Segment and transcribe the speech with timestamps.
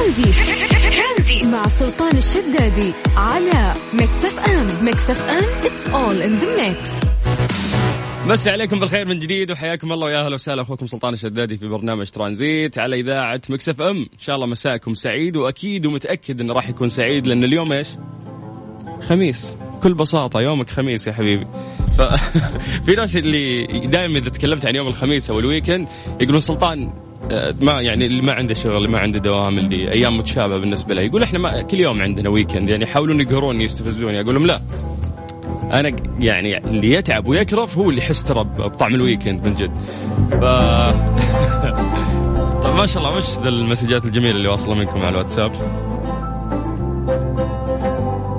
[0.00, 1.44] ترانزيت.
[1.44, 6.90] مع سلطان الشدادي على Mix FM Mix FM it's all in the mix
[8.26, 10.62] مسي عليكم بالخير من جديد وحياكم الله ويا أهلا وسهلا.
[10.62, 15.36] أخوكم سلطان الشدادي في برنامج ترانزيت على إذاعة Mix FM إن شاء الله مساءكم سعيد
[15.36, 17.88] وأكيد ومتأكد انه راح يكون سعيد لأن اليوم إيش؟
[19.08, 19.56] خميس.
[19.76, 21.46] بكل بساطة يومك خميس يا حبيبي.
[21.98, 25.88] ففي ناس اللي دائما إذا تكلمت عن يوم الخميس أو ال weekend
[26.20, 27.09] يقولون سلطان
[27.60, 31.02] ما يعني اللي ما عنده شغل اللي ما عنده دوام اللي أيام متشابهة بالنسبة له.
[31.02, 34.60] يقول إحنا ما كل يوم عندنا weekend يعني يحاولون يقهروني يستفزوني أقول لهم لا.
[35.72, 39.70] أنا يعني اللي يتعب ويكرف هو اللي يحس ترى بطعم ال weekend من جد.
[40.30, 40.44] ف
[42.62, 45.52] طيب ما شاء الله وش ذا ال messageات الجميلة اللي واصلة منكم على الواتساب؟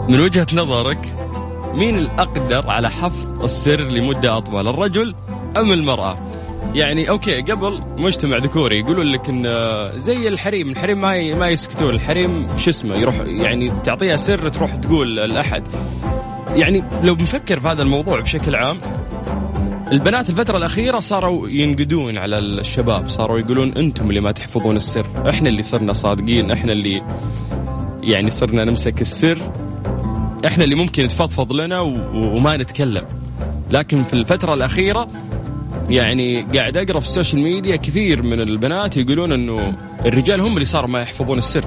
[0.10, 1.14] من وجهة نظرك
[1.74, 5.16] مين الأقدر على حفظ السر لمدة أطول الرجل
[5.58, 6.31] أم المرأة؟
[6.76, 9.44] يعني أوكي قبل مجتمع ذكوري يقولون لك إن
[9.96, 11.90] زي الحريم الحريم ما ما يسكتون.
[11.90, 15.64] الحريم شو اسمه؟ يروح يعني تعطيها سر تروح تقول لأحد.
[16.56, 18.80] يعني لو بنفكر في هذا الموضوع بشكل عام
[19.92, 25.50] البنات الفترة الأخيرة صاروا ينقدون على الشباب صاروا يقولون أنتم اللي ما تحفظون السر إحنا
[25.50, 27.02] اللي صرنا صادقين إحنا اللي
[28.04, 29.52] يعني صرنا نمسك السر
[30.46, 31.80] إحنا اللي ممكن تفضفض لنا
[32.14, 33.06] وما نتكلم.
[33.72, 35.08] لكن في الفترة الأخيرة
[35.92, 39.74] يعني قاعد أقرأ في ال social media كثير من البنات يقولون أنه
[40.06, 41.66] الرجال هم اللي صاروا ما يحفظون السر.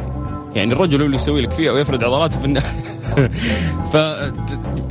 [0.54, 2.82] يعني الرجل هو اللي يسوي لك فيها ويفرد عضلاته في النهاية
[3.92, 3.94] ف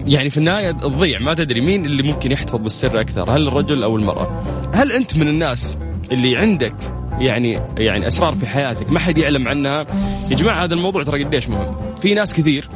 [0.07, 1.19] يعني في النهاية تضيع.
[1.19, 5.27] ما تدري مين اللي ممكن يحتفظ بالسر أكثر هل الرجل أو المرأة؟ هل أنت من
[5.27, 5.77] الناس
[6.11, 6.75] اللي عندك
[7.19, 9.85] يعني يعني أسرار في حياتك؟ ما حد يعلم عنها.
[10.31, 11.75] يا جماعة هذا الموضوع ترى قديش مهم.
[12.01, 12.69] في ناس كثير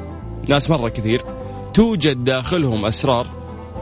[0.49, 1.21] ناس مرة كثير
[1.73, 3.27] توجد داخلهم أسرار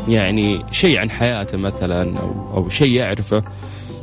[0.07, 3.43] يعني شيء عن حياته مثلا أو, أو شيء يعرفه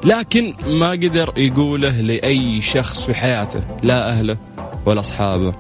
[0.04, 4.36] لكن ما قدر يقوله لأي شخص في حياته لا أهله
[4.86, 5.54] ولا أصحابه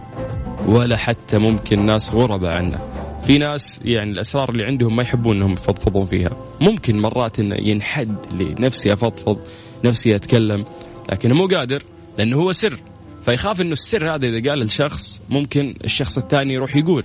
[0.66, 2.78] ولا حتى ممكن ناس غرباء عنه.
[3.26, 6.30] في ناس يعني الأسرار اللي عندهم ما يحبون أنهم يفضفضون فيها.
[6.60, 9.38] ممكن مرات إنه ينحد لنفسي أفضفض
[9.84, 10.64] نفسي أتكلم
[11.12, 11.82] لكنه مو قادر
[12.18, 12.78] لأنه هو سر.
[13.24, 17.04] فيخاف إنه السر هذا إذا قال لشخص ممكن الشخص الثاني يروح يقول.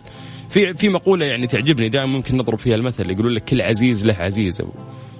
[0.50, 4.14] في في مقولة يعني تعجبني دائما ممكن نضرب فيها المثل يقولون لك كل عزيز له
[4.14, 4.62] عزيز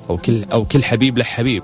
[0.10, 1.64] أو كل أو كل حبيب له حبيب.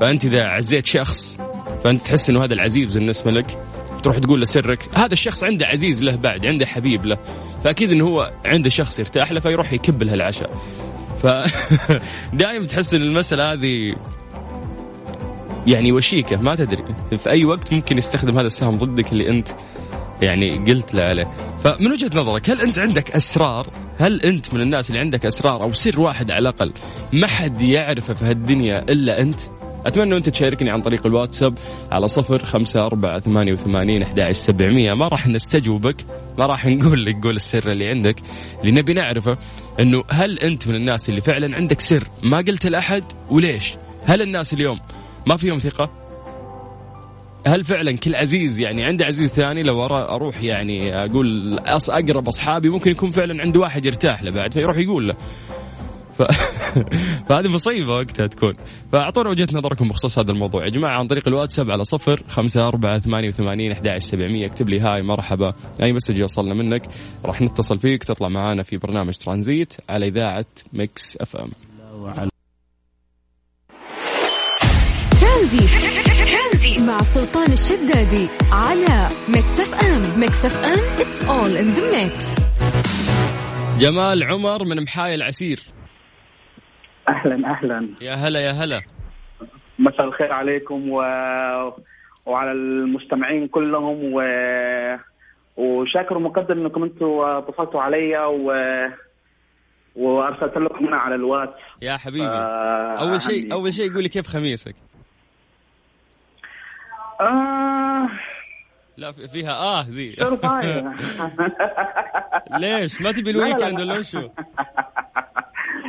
[0.00, 1.38] فأنت إذا عزيت شخص
[1.84, 3.58] فأنت تحس إنه هذا العزيز بالنسبة لك
[4.02, 7.18] تروح تقول له سرك هذا الشخص عنده عزيز له بعد عنده حبيب له.
[7.64, 10.50] فأكيد إنه هو عنده شخص يرتاح له فيروح يكب له العشاء.
[11.22, 11.26] ف
[12.42, 13.94] دائما تحس إن المسألة هذه
[15.66, 16.84] يعني وشيكة ما تدري.
[17.16, 19.48] في أي وقت ممكن يستخدم هذا السهم ضدك اللي أنت
[20.22, 21.28] يعني قلت له عليه.
[21.64, 23.66] فمن وجهة نظرك هل أنت عندك أسرار؟
[23.98, 26.72] هل أنت من الناس اللي عندك أسرار أو سر واحد على الأقل
[27.12, 29.40] ما حد يعرفه في هالدنيا إلا أنت؟
[29.86, 31.58] أتمنى أنت تشاركني عن طريق الواتساب
[31.92, 34.94] على صفر خمسة أربعة ثمانية وثمانين أحد سبعمية.
[34.94, 35.96] ما راح نستجوبك
[36.38, 38.16] ما راح نقول لك قول السر اللي عندك
[38.60, 39.38] اللي نبي نعرفه
[39.80, 43.74] إنه هل أنت من الناس اللي فعلا عندك سر؟ ما قلت لأحد وليش؟
[44.04, 44.78] هل الناس اليوم
[45.26, 46.01] ما فيهم ثقة؟
[47.46, 51.58] هل فعلا كل عزيز يعني عنده عزيز ثاني؟ لو أروح يعني أقول
[51.88, 55.14] أقرب أصحابي ممكن يكون فعلا عنده واحد يرتاح له بعد فيروح يقول له.
[56.18, 56.22] ف...
[57.28, 58.54] فهذه مصيبة وقتها تكون.
[58.92, 60.64] فأعطونا وجهة نظركم بخصوص هذا الموضوع.
[60.64, 64.46] يا جماعة عن طريق الواتساب على صفر خمسة أربعة ثمانية وثمانين أحد سبعمية.
[64.46, 65.54] اكتب لي هاي مرحبا.
[65.82, 66.82] أي message يوصلنا منك
[67.24, 71.50] راح نتصل فيك تطلع معانا في برنامج ترانزيت على إذاعة Mix FM.
[75.42, 82.34] ترانزيت مع سلطان الشدادي على Mix FM Mix FM it's all in the mix
[83.78, 85.60] جمال عمر من محايل عسير.
[87.08, 87.88] أهلا أهلا.
[88.00, 88.82] يا هلا يا هلا.
[89.78, 90.96] مساء الخير عليكم و...
[92.26, 94.22] وعلى المستمعين كلهم و...
[95.56, 98.52] وشاكر ومقدر إنكم أنتم اتصلتوا علي و...
[99.96, 101.60] وأرسلت لكم أنا على الواتس.
[101.82, 102.26] يا حبيبي.
[102.98, 104.74] أول شيء أول شيء قولي كيف خميسك؟
[107.22, 108.08] آه
[108.96, 110.16] لا فيها آه ذي.
[112.60, 114.18] ليش؟ ما تبي ال weekend ولا وشو؟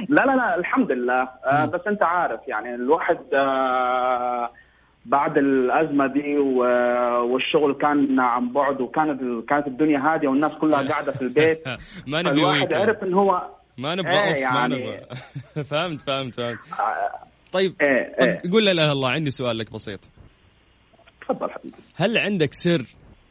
[0.10, 1.30] لا لا لا الحمد لله.
[1.46, 4.50] آه بس أنت عارف يعني الواحد آه
[5.06, 11.22] بعد الأزمة دي والشغل كان عن بعد وكانت كانت الدنيا هادية والناس كلها قاعدة في
[11.22, 11.64] البيت
[12.08, 13.48] ما نبي الواحد عرف إن هو
[13.78, 15.00] ما نبغى إيه يعني ما نبغى.
[15.64, 16.60] فهمت فهمت فهمت.
[17.54, 18.52] طيب إيه طيب إيه.
[18.52, 20.00] قول لا اله الله عندي سؤال لك بسيط.
[21.24, 21.76] تفضل حبيبي.
[21.96, 22.86] هل عندك سر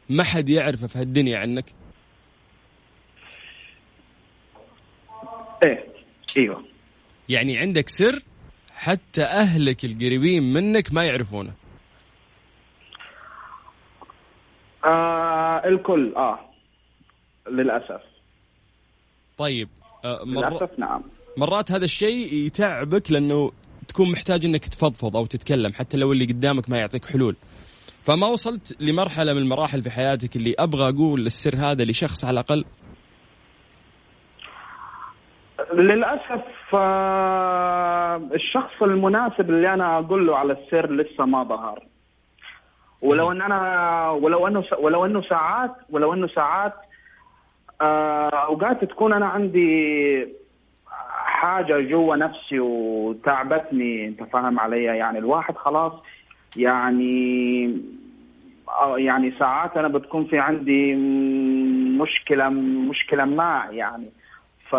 [0.09, 1.65] ما حد يعرفه في هالدنيا عنك؟
[5.65, 5.85] إيه
[6.37, 6.63] إيوه.
[7.29, 8.19] يعني عندك سر
[8.71, 11.53] حتى أهلك القريبين منك ما يعرفونه.
[14.85, 16.39] آه الكل آه.
[17.49, 18.01] للأسف.
[19.37, 19.69] طيب
[20.05, 20.49] آه مر...
[20.49, 21.03] للأسف نعم.
[21.37, 23.51] مرات هذا الشيء يتعبك لأنه
[23.87, 27.35] تكون محتاج إنك تفضفض أو تتكلم حتى لو اللي قدامك ما يعطيك حلول.
[28.03, 32.65] فما وصلت لمرحلة من المراحل في حياتك اللي أبغى أقول السر هذا لشخص على الأقل؟
[35.73, 41.83] للأسف آه، الشخص المناسب اللي أنا أقول له على السر لسه ما ظهر.
[43.01, 46.73] ولو إن أنا ولو إنه ولو إنه ساعات ولو إنه ساعات
[47.81, 50.27] آه، أوقات تكون أنا عندي
[51.25, 55.93] حاجة جوا نفسي وتعبتني أنت فاهم علي؟ يعني الواحد خلاص
[56.55, 57.65] يعني
[58.97, 60.95] يعني ساعات أنا بتكون في عندي
[61.99, 62.49] مشكلة
[62.89, 64.09] مشكلة ما يعني.
[64.69, 64.75] ف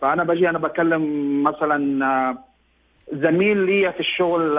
[0.00, 2.36] فأنا بجي أنا بكلم مثلا
[3.12, 4.58] زميل لي في الشغل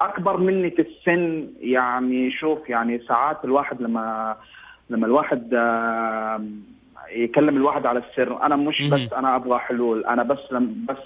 [0.00, 4.36] أكبر مني في السن يعني شوف يعني ساعات الواحد لما
[4.90, 5.54] لما الواحد
[7.16, 10.96] يكلم الواحد على السر أنا مش بس أنا أبغى حلول أنا بس لم بس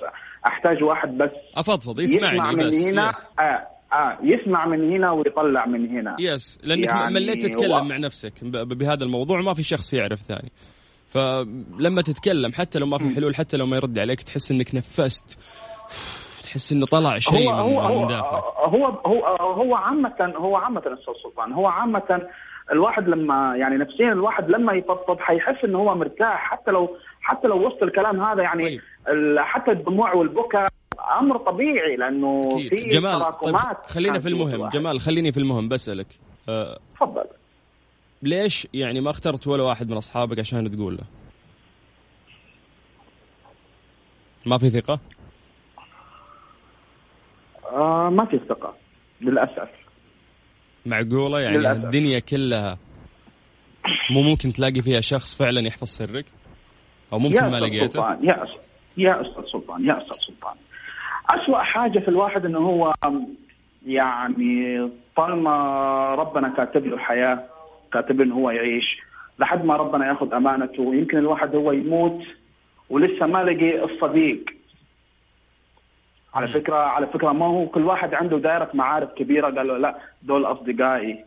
[0.47, 3.31] أحتاج واحد بس أفضفض يسمعني يسمع من بس هنا يس.
[3.39, 6.17] آه آه يسمع من هنا ويطلع من هنا.
[6.21, 10.51] يس لأنك يعني مليت تتكلم هو- مع نفسك بهذا الموضوع ما في شخص يعرف ثاني.
[11.09, 15.39] فلما تتكلم حتى لو ما في حلول حتى لو ما يرد عليك تحس إنك نفست.
[16.43, 18.43] تحس إنه طلع شيء هو هو من, من هو داخلك.
[18.57, 22.23] هو هو هو عامة هو عامة أستاذ سلطان هو عامة
[22.73, 26.51] الواحد لما يعني نفسيا الواحد لما يفضفض حيحس إنه هو مرتاح.
[26.51, 28.81] حتى لو حتى لو وسط الكلام هذا يعني طيب.
[29.39, 30.67] حتى الدموع والبكاء
[31.21, 32.49] أمر طبيعي لأنه.
[32.69, 33.57] في جمال طيب
[33.87, 34.55] خلينا في المهم.
[34.55, 34.73] الواحد.
[34.73, 36.07] جمال خليني في المهم بسألك.
[36.49, 37.25] أه تفضل.
[38.23, 41.05] ليش يعني ما اخترت ولا واحد من أصحابك عشان تقول له؟
[44.47, 44.99] ما في ثقة؟
[47.73, 48.75] آه ما في ثقة
[49.21, 49.69] للأسف.
[50.87, 51.85] معقولة يعني؟ للأسف.
[51.85, 52.79] الدنيا كلها
[54.11, 56.25] مو ممكن تلاقي فيها شخص فعلا يحفظ سرك؟
[57.13, 58.61] أو ممكن ما لقيته؟ سلطان يا أستاذ
[58.97, 60.55] يا أستاذ سلطان يا أستاذ سلطان.
[61.31, 62.93] أسوأ حاجة في الواحد إنه هو
[63.87, 65.51] يعني طالما
[66.15, 67.45] ربنا كاتب له الحياة
[67.93, 68.99] كاتب إنه هو يعيش
[69.39, 72.23] لحد ما ربنا ياخذ أمانته يمكن الواحد هو يموت
[72.91, 74.45] ولسه ما لقي الصديق.
[76.35, 79.47] على فكرة على فكرة ما هو كل واحد عنده دائرة معارف كبيرة.
[79.47, 81.25] قال له لا دول أصدقائي.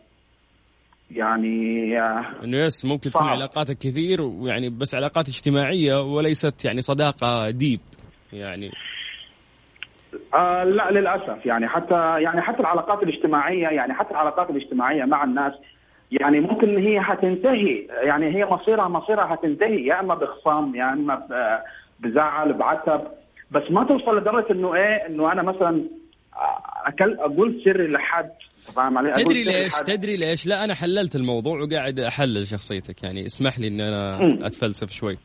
[1.10, 3.26] يعني آه، إنه يس ممكن تكون.
[3.26, 7.80] علاقاتك كثير ويعني بس علاقات اجتماعية وليست يعني صداقة ديب.
[8.32, 8.70] يعني
[10.34, 11.46] آه لا للأسف.
[11.46, 15.52] يعني حتى يعني حتى العلاقات الاجتماعيه يعني حتى العلاقات الاجتماعية مع الناس
[16.10, 17.86] يعني ممكن هي حتنتهي.
[18.02, 21.26] يعني هي مصيرها مصيرها حتنتهي يا إما بخصام يا إما
[22.00, 23.00] بزعل بعتب.
[23.50, 25.84] بس ما توصل لدرجة إنه إيه إنه أنا مثلا
[26.86, 28.30] أكل أقول سري لحد
[28.76, 29.72] فاهم علي؟ تدري ليش.
[29.86, 34.18] تدري ليش لا أنا حللت الموضوع وقاعد أحلل شخصيتك يعني اسمح لي ان أنا.
[34.46, 35.18] أتفلسف شوي.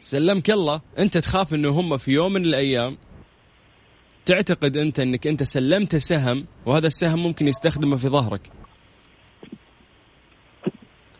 [0.00, 2.96] سلمك الله أنت تخاف إنه هم في يوم من الأيام
[4.26, 8.50] تعتقد أنت إنك أنت سلمت سهم وهذا السهم ممكن يستخدمه في ظهرك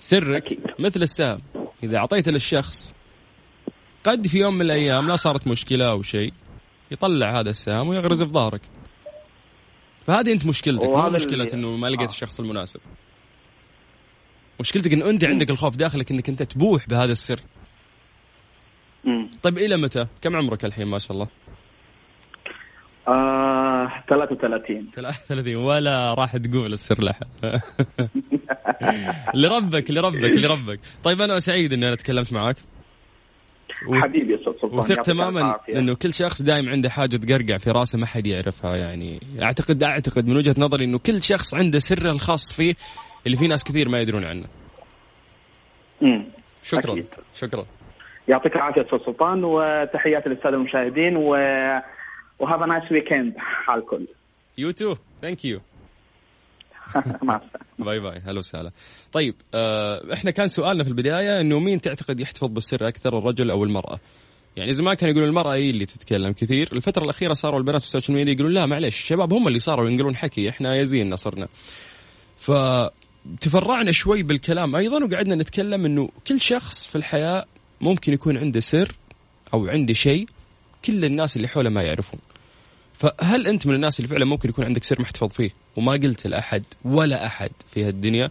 [0.00, 0.58] سرك.
[0.78, 1.40] مثل السهم
[1.82, 2.94] إذا أعطيته للشخص
[4.04, 6.32] قد في يوم من الأيام لا صارت مشكلة أو شيء
[6.90, 8.60] يطلع هذا السهم ويغرز في ظهرك
[10.06, 12.12] فهذه أنت مشكلتك مو مشكلة اللي- إنه ما لقيت آه.
[12.12, 12.80] الشخص المناسب
[14.60, 17.40] مشكلتك انه أنت عندك الخوف داخلك إنك أنت تبوح بهذا السر
[19.04, 19.28] مم.
[19.42, 21.28] طيب إلى متى؟ كم عمرك الحين ما شاء الله؟
[23.08, 27.26] آه 33 33 ولا راح تقول السر لحد
[29.34, 32.56] لربك لربك لربك طيب أنا سعيد إني أنا تكلمت معك
[33.88, 35.56] و- حبيبي يا أستاذ سلطان وثق تماما.
[35.68, 40.26] إنه كل شخص دائما عنده حاجة تقرقع في راسه ما حد يعرفها يعني اعتقد أعتقد
[40.26, 42.74] من وجهة نظري إنه كل شخص عنده سره الخاص فيه
[43.26, 44.44] اللي في ناس كثير ما يدرون عنه.
[46.02, 46.24] مم.
[46.62, 46.92] شكرا.
[46.92, 47.06] أكيد.
[47.34, 47.66] شكرا.
[48.28, 51.28] يعطيك العافية أستاذ سلطان وتحياتي للسادة المشاهدين و
[52.38, 53.34] وهذا nice weekend
[53.68, 54.06] على الكل.
[54.58, 55.60] you too thank you
[57.22, 57.64] مع السلامة.
[57.78, 58.20] bye bye.
[58.26, 58.70] هلا وسهلا.
[59.12, 63.64] طيب آه إحنا كان سؤالنا في البداية إنه مين تعتقد يحتفظ بالسر أكثر الرجل أو
[63.64, 64.00] المرأة؟
[64.56, 66.68] يعني زمان كانوا يقولون المرأة هي اللي تتكلم كثير.
[66.72, 69.90] الفترة الأخيرة صاروا البنات في ال social media يقولون لا معلش الشباب هم اللي صاروا
[69.90, 71.48] ينقلون حكي إحنا يزيننا صرنا
[72.38, 77.44] فتفرعنا شوي بالكلام أيضا وقعدنا نتكلم إنه كل شخص في الحياة
[77.80, 78.94] ممكن يكون عنده سر
[79.54, 80.26] أو عنده شيء
[80.84, 82.20] كل الناس اللي حوله ما يعرفون.
[82.94, 86.62] فهل أنت من الناس اللي فعلا ممكن يكون عندك سر محتفظ فيه؟ وما قلت لأحد
[86.84, 88.30] ولا أحد في هالدنيا.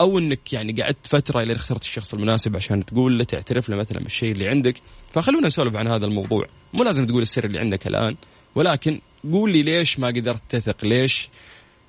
[0.00, 3.98] أو إنك يعني قعدت فترة إلى اخترت الشخص المناسب عشان تقول له تعترف له مثلا
[3.98, 4.74] بالشيء اللي عندك.
[5.08, 6.46] فخلونا نسولف عن هذا الموضوع.
[6.74, 8.16] مو لازم تقول السر اللي عندك الآن
[8.54, 9.00] ولكن
[9.32, 11.28] قول لي ليش ما قدرت تثق؟ ليش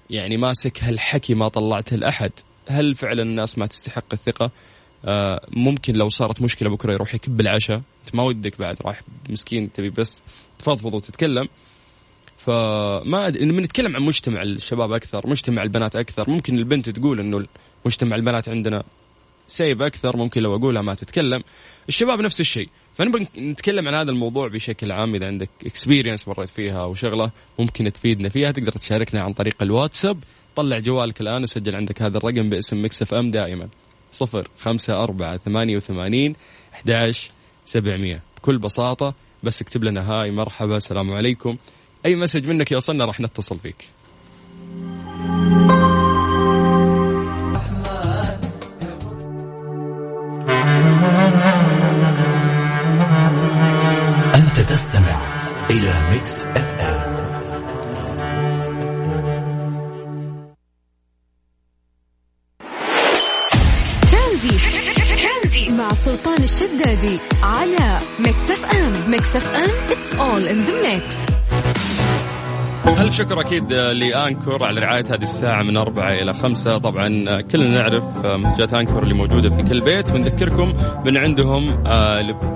[0.10, 2.32] يعني ماسك هالحكي ما طلعته لأحد؟
[2.68, 4.52] هل فعلا الناس ما تستحق الثقة؟
[5.06, 7.78] آه ممكن لو صارت مشكلة بكرة يروح يكب العشاء.
[7.78, 10.22] أنت ما ودك بعد راح مسكين تبي بس
[10.60, 11.48] تفضفض وتتكلم.
[12.46, 13.38] فما أد...
[13.38, 17.46] لما نتكلم عن مجتمع الشباب أكثر مجتمع البنات أكثر ممكن البنت تقول إنه
[17.86, 18.84] مجتمع البنات عندنا
[19.48, 21.44] سيب أكثر ممكن لو أقولها ما تتكلم.
[21.90, 22.70] الشباب نفس الشيء.
[22.94, 27.94] فنبغى نتكلم عن هذا الموضوع بشكل عام إذا عندك اكسبيرينس مريت فيها أو شغلة ممكن
[27.94, 30.24] تفيدنا فيها تقدر تشاركنا عن طريق الواتساب.
[30.56, 33.70] طلع جوالك الآن وسجل عندك هذا الرقم باسم Mix FM دائما.
[34.12, 36.36] صفر خمسة أربعة ثمانية وثمانين
[36.74, 37.32] أحداش
[37.66, 38.22] سبعمية.
[38.38, 41.58] بكل بساطة بس اكتب لنا hi مرحبا السلام عليكم.
[42.06, 43.88] أي message منك يوصلنا راح نتصل فيك
[54.36, 55.22] أنت تستمع
[55.70, 57.22] إلى Mix FM.
[64.12, 65.72] ترانزيت.
[65.72, 69.12] مع سلطان الشدادي على Mix FM.
[69.12, 71.31] Mix FM it's all in the mix.
[73.22, 76.78] شكر أكيد ل Anker على رعاية هذه الساعة من أربعة إلى خمسة.
[76.78, 80.12] طبعا كلنا نعرف منتجات Anker اللي موجودة في كل بيت.
[80.12, 80.74] ونذكركم
[81.06, 81.84] من عندهم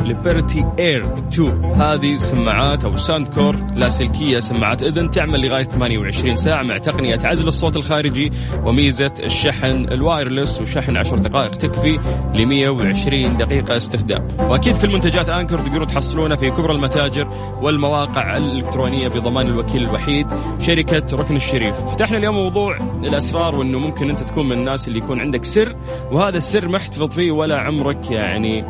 [0.01, 6.77] Liberty Air 2 هذه سماعات أو Soundcore لاسلكية سماعات إذن تعمل لغاية 28 ساعة مع
[6.77, 8.31] تقنية عزل الصوت الخارجي
[8.63, 10.61] وميزة الشحن ال wireless.
[10.61, 11.99] وشحن 10 دقائق تكفي
[12.33, 14.27] ل 120 دقيقة استخدام.
[14.39, 17.27] وأكيد كل منتجات Anker تقدروا تحصلونها في كبرى المتاجر
[17.61, 20.27] والمواقع الإلكترونية بضمان الوكيل الوحيد.
[20.59, 21.75] شركة ركن الشريف.
[21.75, 25.75] فتحنا اليوم موضوع الأسرار وأنه ممكن أنت تكون من الناس اللي يكون عندك سر
[26.11, 26.77] وهذا السر ما
[27.11, 28.65] فيه ولا عمرك يعني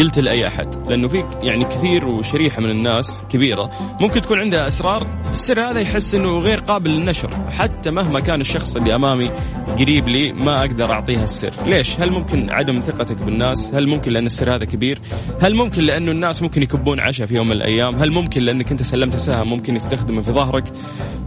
[0.00, 3.70] قلت لأي أحد لأنه في يعني كثير وشريحة من الناس كبيرة
[4.00, 8.76] ممكن تكون عندها أسرار السر هذا يحس إنه غير قابل للنشر حتى مهما كان الشخص
[8.76, 9.30] اللي أمامي
[9.78, 11.52] قريب لي ما أقدر أعطيها السر.
[11.66, 15.00] ليش؟ هل ممكن عدم ثقتك بالناس؟ هل ممكن لأن السر هذا كبير؟
[15.40, 18.82] هل ممكن لأنه الناس ممكن يكبون عشاء في يوم من الأيام؟ هل ممكن لأنك أنت
[18.82, 20.64] سلمت سهم ممكن يستخدمه في ظهرك؟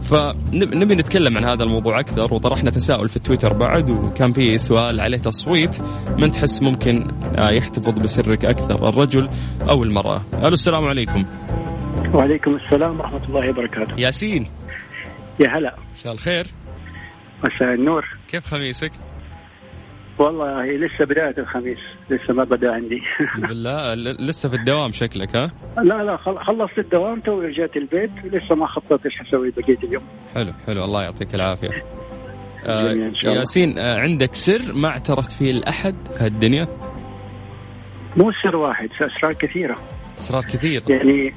[0.02, 5.18] فنبي نتكلم عن هذا الموضوع أكثر وطرحنا تساؤل في تويتر بعد وكان في سؤال عليه
[5.18, 5.76] تصويت
[6.18, 7.08] من تحس ممكن
[7.38, 9.28] يحتفظ بسرك أكثر الرجل
[9.70, 10.22] أو المرأة.
[10.38, 11.24] ألو السلام عليكم.
[12.14, 13.94] وعليكم السلام ورحمة الله وبركاته.
[13.98, 14.50] ياسين.
[15.40, 15.76] يا هلا.
[15.92, 16.46] مساء الخير.
[17.44, 18.04] مساء النور.
[18.28, 18.90] كيف خميسك؟
[20.18, 21.78] والله لسه بداية الخميس
[22.10, 23.02] لسه ما بدأ عندي.
[23.48, 28.66] بالله لسه في الدوام شكلك ها؟ لا لا خلصت الدوام تو رجعت البيت لسه ما
[28.66, 30.02] خططت إيش حسوي بقية اليوم.
[30.34, 30.84] حلو حلو.
[30.84, 31.68] الله يعطيك العافية.
[32.66, 36.66] آه ياسين آه عندك سر ما اعترفت فيه لأحد في هالدنيا؟
[38.16, 39.76] مو سر واحد أسرار كثيرة.
[40.18, 40.82] أسرار كثيرة.
[40.88, 41.34] يعني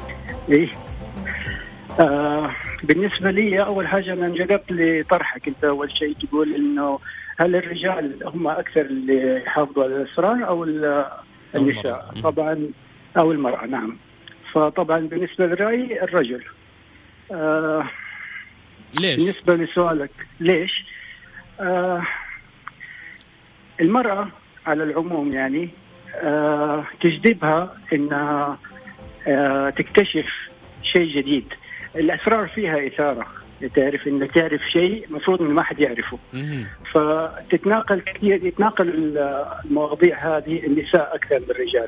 [0.50, 0.70] إيه.
[2.00, 7.00] آه بالنسبة لي أول حاجة أنا انجذبت لطرحك أنت أول شيء تقول إنه
[7.40, 10.64] هل الرجال هم أكثر اللي يحافظوا على الأسرار أو
[11.56, 12.70] النساء؟ طبعا
[13.18, 13.98] أو المرأة نعم.
[14.54, 16.44] فطبعا بالنسبة لرأيي الرجل.
[17.32, 17.90] آه
[19.00, 20.86] ليش؟ بالنسبة لسؤالك ليش؟
[21.60, 22.04] آه
[23.82, 24.28] المرأة
[24.66, 25.70] على العموم يعني
[27.02, 28.58] تجذبها انها
[29.28, 30.28] آه تكتشف
[30.84, 31.46] شيء جديد.
[31.96, 33.28] الأسرار فيها إثارة.
[33.76, 36.18] تعرف انه تعرف شيء المفروض انه ما حد يعرفه
[36.94, 39.18] فتتناقل كثير يتناقل
[39.66, 41.88] المواضيع هذه النساء أكثر من الرجال.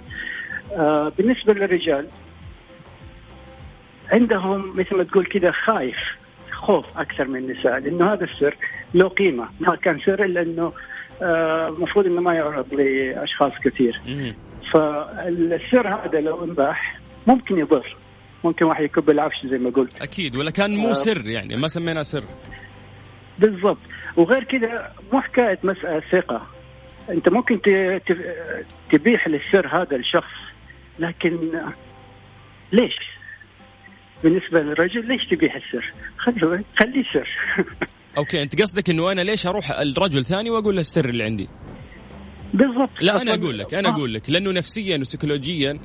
[0.76, 2.08] آه بالنسبة للرجال
[4.12, 5.98] عندهم مثل ما تقول كذا خايف
[6.52, 8.56] خوف أكثر من النساء لأنه هذا السر
[8.94, 9.48] له قيمة.
[9.60, 10.74] ما كان سر إلا إنه
[11.22, 14.02] المفروض إنه ما يعرض لأشخاص كثير.
[14.74, 17.98] فالسر هذا لو انباح ممكن يضر.
[18.44, 20.02] ممكن واحد يكب العفش زي ما قلت.
[20.02, 22.24] أكيد ولا كان مو سر يعني ما سميناه سر.
[23.40, 23.82] بالضبط.
[24.18, 26.48] وغير كذا مو حكاية مسألة ثقة.
[27.10, 27.60] أنت ممكن
[28.92, 30.34] تبيح للسر هذا الشخص
[31.00, 31.52] لكن
[32.72, 32.96] ليش؟
[34.24, 37.30] بالنسبة للرجل ليش تبيح السر؟ خليه خليه سر.
[38.18, 41.48] أوكي أنت قصدك إنه أنا ليش أروح الرجل ثاني وأقول له السر اللي عندي؟
[42.54, 42.90] بالضبط.
[43.02, 45.80] لا أنا أقول لك أنا أقول لك لأنه نفسيا وسيكولوجيا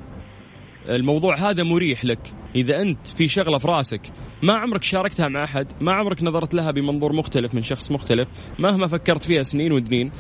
[0.89, 2.35] الموضوع هذا مريح لك.
[2.55, 6.71] إذا أنت في شغلة في راسك ما عمرك شاركتها مع أحد ما عمرك نظرت لها
[6.71, 8.29] بمنظور مختلف من شخص مختلف
[8.59, 10.11] مهما فكرت فيها سنين ودنين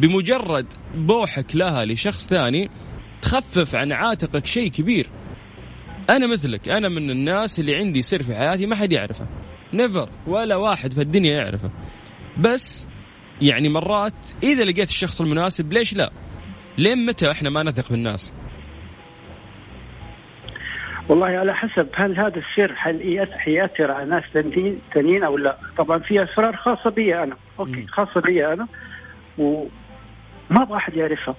[0.00, 2.70] بمجرد بوحك لها لشخص ثاني
[3.22, 5.06] تخفف عن عاتقك شيء كبير.
[6.10, 9.28] أنا مثلك أنا من الناس اللي عندي سر في حياتي ما حد يعرفه.
[9.72, 11.70] نيفر ولا واحد في الدنيا يعرفه.
[12.38, 12.88] بس
[13.42, 16.10] يعني مرات إذا لقيت الشخص المناسب ليش لا؟
[16.78, 18.34] لين متى إحنا ما نثق في الناس
[21.08, 25.98] والله على حسب هل هذا السر هل يأثر على ناس ثانيين ثانيين أو لا؟ طبعا
[25.98, 27.36] في أسرار خاصة بي أنا.
[27.58, 28.66] okay خاصة بي أنا.
[29.38, 29.68] وما
[30.50, 31.34] أبغى أحد يعرفها.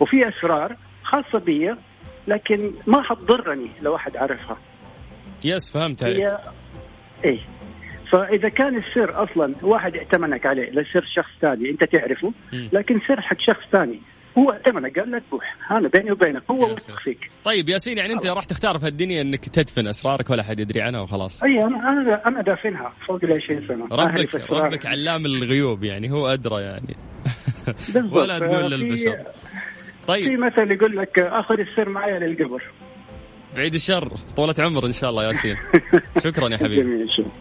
[0.00, 1.74] وفي أسرار خاصة بي
[2.28, 4.56] لكن ما حتضرني لو أحد عرفها.
[5.44, 6.20] yes فهمت عليك.
[6.20, 6.38] هي
[7.24, 7.38] إيه.
[8.12, 12.32] فإذا كان السر أصلا واحد ائتمنك عليه لا سر شخص ثاني أنت تعرفه.
[12.52, 14.00] لكن سر حق شخص ثاني
[14.38, 16.90] هو ائتمنك قال لا تبوح أنا بيني وبينك هو yes.
[16.90, 20.80] فيك طيب ياسين يعني أنت راح تختار في الدنيا إنك تدفن أسرارك ولا حد يدري
[20.82, 24.54] عنها وخلاص؟ أي أنا أنا أنا دافنها فوق ال 20 سنه ربك في.
[24.54, 26.96] ربك علام الغيوب يعني هو أدرى يعني.
[28.12, 29.16] ولا تقول في- للبشر.
[30.00, 30.38] في طيب.
[30.40, 32.62] مثل يقول لك اخذ السر معايا للقبر.
[33.56, 35.56] بعيد الشر طولة عمر إن شاء الله ياسين.
[36.24, 36.76] شكرا يا حبيبي.
[36.76, 37.32] جميل شكرا.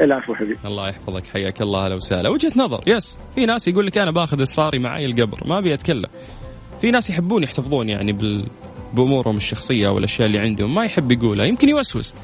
[0.00, 0.58] العفو حبيبي.
[0.64, 2.30] الله يحفظك حياك الله أهلا وسهلا.
[2.30, 6.08] وجهة نظر يس في ناس يقول لك أنا باخذ اسراري معي القبر ما أبي أتكلم.
[6.80, 8.46] في ناس يحبون يحتفظون يعني بال...
[8.94, 12.14] بأمورهم الشخصية والأشياء اللي عندهم ما يحب يقولها يمكن يوسوس.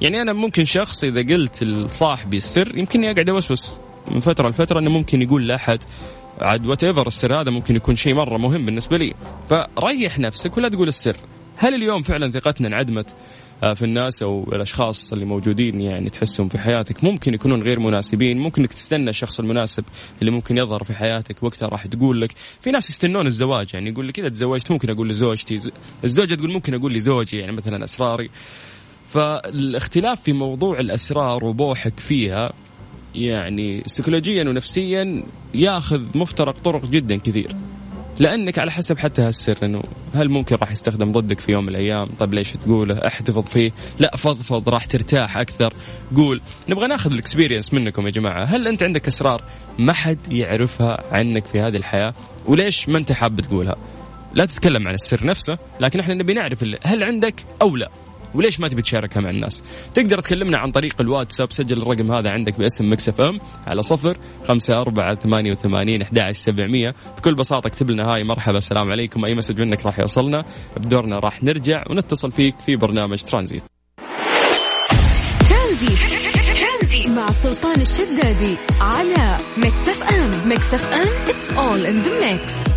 [0.00, 3.76] يعني أنا ممكن شخص إذا قلت لصاحبي السر يمكن أقعد أوسوس
[4.10, 5.78] من فترة لفترة إنه ممكن يقول لأحد
[6.40, 9.14] عاد whatever السر هذا ممكن يكون شيء مرة مهم بالنسبة لي.
[9.46, 11.16] فريح نفسك ولا تقول السر.
[11.56, 13.14] هل اليوم فعلا ثقتنا انعدمت؟
[13.62, 17.04] آه، في الناس أو الأشخاص اللي موجودين يعني تحسهم في حياتك.
[17.04, 18.38] ممكن يكونون غير مناسبين.
[18.38, 19.84] ممكن إنك تستنى الشخص المناسب
[20.20, 21.42] اللي ممكن يظهر في حياتك.
[21.42, 23.90] وقتها راح تقول لك في ناس يستنون الزواج يعني.
[23.90, 25.60] يقول لك إذا تزوجت ممكن أقول لزوجتي.
[26.04, 28.30] الزوجة تقول ممكن أقول لزوجي يعني مثلا أسراري.
[29.06, 32.52] فالاختلاف في موضوع الأسرار وبوحك فيها
[33.14, 37.56] يعني سيكولوجيا ونفسيا ياخذ مفترق طرق جدا كثير.
[38.18, 39.82] لأنك على حسب حتى هالسر إنه
[40.14, 43.70] هل ممكن راح يستخدم ضدك في يوم من الأيام؟ طيب ليش تقوله؟ احتفظ فيه.
[43.98, 45.74] لا فضفض راح ترتاح أكثر.
[46.16, 48.44] قول نبغى ناخذ ال experience منكم يا جماعة.
[48.44, 49.42] هل أنت عندك أسرار؟
[49.78, 52.14] ما حد يعرفها عنك في هذه الحياة.
[52.46, 53.76] وليش ما أنت حاب تقولها؟
[54.34, 57.90] لا تتكلم عن السر نفسه لكن إحنا نبي نعرف هل عندك أو لا.
[58.34, 59.62] وليش ما تبي تشاركها مع الناس؟
[59.94, 64.16] تقدر تكلمنا عن طريق الواتساب سجل الرقم هذا عندك باسم مكس اف ام على صفر
[64.48, 66.94] خمسة أربعة ثمانية وثمانين أحد سبعمية.
[67.18, 69.24] بكل بساطة اكتب لنا hi مرحبا السلام عليكم.
[69.24, 70.44] أي message منك راح يوصلنا؟
[70.76, 73.62] بدورنا راح نرجع ونتصل فيك في برنامج ترانزيت.
[76.60, 82.70] ترانزيت مع سلطان الشدادي على Mix FM Mix FM it's all in the mix.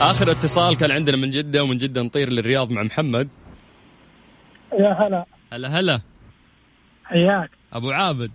[0.00, 3.28] آخر اتصال كان عندنا من جدة ومن جدة نطير للرياض مع محمد.
[4.72, 5.24] يا هلا.
[5.52, 6.00] هلا هلا.
[7.04, 7.50] حياك.
[7.72, 8.30] أبو عابد.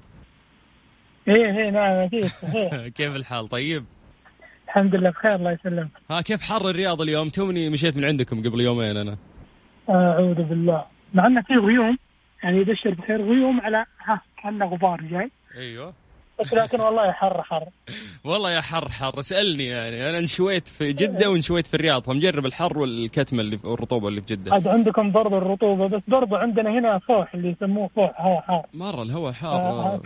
[1.28, 2.26] إيه إيه نعم أكيد
[2.98, 3.86] كيف الحال؟ طيب.
[4.66, 5.90] الحمد لله بخير الله يسلمك.
[6.12, 9.18] ها كيف حر الرياض اليوم؟ توني مشيت من عندكم قبل يومين أنا.
[9.90, 10.86] أعوذ بالله.
[11.14, 11.98] مع إنه في غيوم
[12.44, 15.32] يعني يبشر بخير غيوم على ها كانه غبار جاي.
[15.56, 15.94] أيوه.
[16.40, 17.66] بس لكن والله حر حر.
[18.26, 19.20] والله يا حر حر.
[19.20, 20.10] اسالني يعني.
[20.10, 24.54] أنا انشويت في جدة وانشويت في الرياض فمجرب الحر والكتمة اللي والرطوبة اللي في جدة.
[24.54, 28.66] عاد عندكم برضو الرطوبة بس برضو عندنا هنا فوح اللي يسموه فوح هواء حار.
[28.74, 30.00] مرة الهواء آه، حار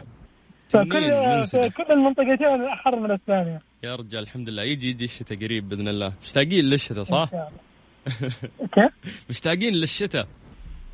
[0.69, 1.67] فكل تنين منسدح.
[1.77, 3.61] كل المنطقتين حر من الثانية.
[3.83, 4.63] يا رجال الحمد لله.
[4.63, 6.13] يجي يجي الشتاء قريب بإذن الله.
[6.23, 7.29] مشتاقين للشتاء صح؟
[8.75, 8.91] كيف؟
[9.29, 10.27] مشتاقين للشتاء.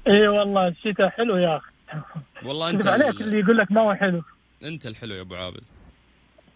[0.07, 1.71] اي والله الشتاء حلو يا أخي.
[2.45, 3.23] والله أنت عليك ال...
[3.23, 4.21] اللي يقول لك ما هو حلو.
[4.63, 5.63] انت الحلو يا ابو عابد.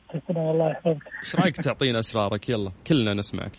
[0.09, 1.03] تسلم الله يحفظك.
[1.23, 3.51] إيش رأيك تعطينا أسرارك؟ يلا كلنا نسمعك.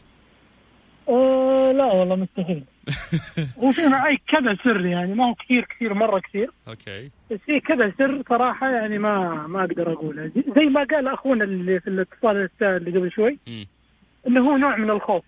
[1.09, 2.65] أه لا والله مستحيل.
[3.63, 6.51] وفي معي كذا سر يعني ما هو كثير كثير مرة كثير.
[6.69, 7.11] أوكي.
[7.31, 10.33] بس في كذا سر صراحة يعني ما ما أقدر أقوله.
[10.57, 13.39] زي ما قال أخونا اللي في الاتصال اللي قبل شوي.
[14.27, 15.25] إنه هو نوع من الخوف.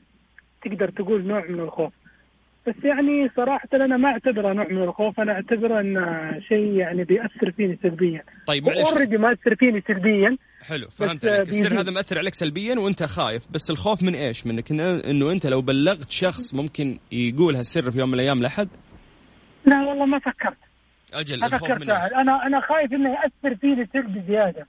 [0.62, 1.92] تقدر تقول نوع من الخوف.
[2.66, 7.50] بس يعني صراحة أنا ما أعتبره نوع من الخوف أنا أعتبره أنه شيء يعني بيأثر
[7.56, 8.22] فيني سلبيا.
[8.46, 10.36] طيب معلش أوريدي مأثر فيني سلبيا
[10.68, 11.48] حلو فهمت عليك.
[11.48, 11.80] السر.
[11.80, 15.62] هذا مأثر عليك سلبيا وأنت خايف بس الخوف من إيش؟ منك إنه- إنه أنت لو
[15.62, 18.68] بلغت شخص ممكن يقول هالسر في يوم من الأيام لأحد؟
[19.66, 20.56] لا والله ما فكرت.
[21.14, 22.12] أجل ما الخوف من أحد.
[22.12, 24.66] أنا أنا خايف إنه يأثر فيني سلبي زيادة؟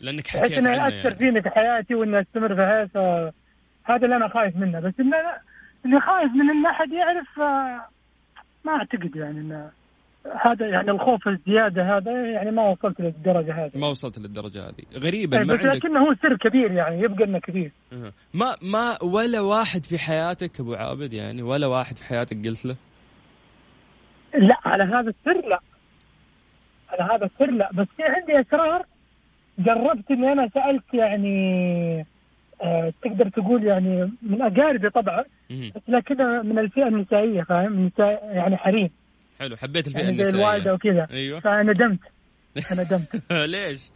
[0.00, 1.14] لأنك بحيث حكيت عنه يأثر يعني.
[1.18, 3.32] فيني في حياتي وانه أستمر في حياتي
[3.84, 4.80] هذا اللي أنا خايف منه.
[4.80, 5.16] بس إنه
[5.84, 7.88] اللي خايف من إن أحد يعرف آه،
[8.64, 9.70] ما أعتقد يعني انه
[10.46, 13.78] هذا يعني الخوف الزيادة هذا يعني ما وصلت للدرجة هذه.
[13.78, 14.98] ما وصلت للدرجة هذه.
[14.98, 17.72] غريبا يعني ما بس عندك لكنه هو سر كبير يعني يبقى إنه كبير.
[18.34, 22.76] ما ما ولا واحد في حياتك أبو عابد يعني ولا واحد في حياتك قلت له؟
[24.34, 25.60] لا على هذا السر لا.
[26.90, 27.70] على هذا السر لا.
[27.72, 28.86] بس في عندي اسرار
[29.58, 32.06] جربت إني أنا سألت يعني
[32.62, 35.24] آه تقدر تقول يعني من أقاربي طبعا
[35.88, 38.90] لكنها من الفئة النسائية فاهم؟ نساء يعني حريم.
[39.40, 41.06] حلو حبيت الفئة يعني زي الوالدة النسائيه وكذا.
[41.10, 41.40] أيوه.
[41.40, 41.98] فندمت
[42.68, 43.90] فندمت ليش؟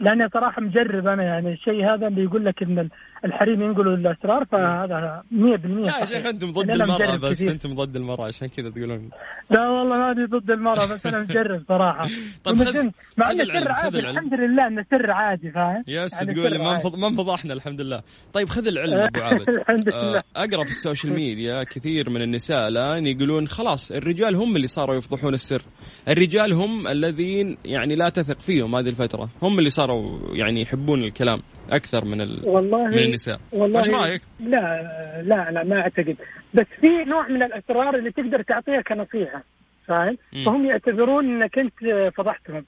[0.00, 2.88] لأني صراحة مجرب أنا يعني الشيء هذا اللي يقول لك إن
[3.24, 5.34] الحريم ينقلوا الاسرار فهذا 100%
[5.66, 6.04] لا يا.
[6.04, 7.52] شيخ أنتم ضد مجرب بس كثير.
[7.52, 9.10] أنتم ضد المرأة عشان كذا تقولون.
[9.50, 12.08] لا والله هذه ضد المرأة بس أنا مجرب صراحة.
[12.44, 13.98] طيب خذ- مع خذ انه العلم، سر خذ عادي.
[13.98, 18.02] الحمد لله انه سر عادي فاهم؟ yes يعني تقول ما ما انفضحنا الحمد لله.
[18.32, 19.48] طيب خذ العلم أبو عابد.
[19.48, 20.22] الحمد آه، لله.
[20.36, 25.34] أقرأ في السوشيال ميديا كثير من النساء الآن يقولون خلاص الرجال هم اللي صاروا يفضحون
[25.34, 25.62] السر.
[26.08, 29.28] الرجال هم الذين يعني لا تثق فيهم هذه الفترة.
[29.42, 31.40] هم اللي صاروا يعني يحبون الكلام.
[31.70, 32.48] أكثر من ال...
[32.48, 33.40] والله من النساء.
[33.52, 34.82] والله إيش رأيك؟ لا
[35.22, 36.16] لا لا ما أعتقد.
[36.54, 39.42] بس في نوع من الأسرار اللي تقدر تعطيها كنصيحة
[39.86, 41.74] فاهم؟ فهم يعتبرون إنك أنت
[42.16, 42.64] فضحتهم.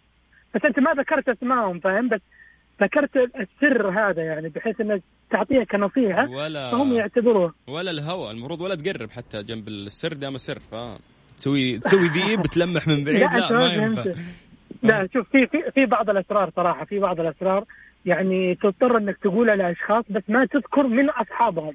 [0.55, 2.21] بس أنت ما ذكرت اسمائهم فاهم؟ بس
[2.83, 8.75] ذكرت السر هذا يعني بحيث إنك تعطيها كنصيحة ولا فهم يعتبروه ولا الهوى المفروض ولا
[8.75, 10.75] تقرب حتى جنب السر دام السر ف
[11.37, 13.67] تسوي تسوي ذيب تلمح من بعيد لا, أنت ما.
[13.75, 14.05] ينفع.
[14.83, 17.65] لا شوف في في في بعض الأسرار صراحة في بعض الأسرار
[18.07, 21.75] يعني تضطر إنك تقولها لاشخاص بس ما تذكر من أصحابهم.